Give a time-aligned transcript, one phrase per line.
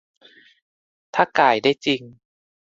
[1.15, 2.01] ถ้าก่ายได้จริง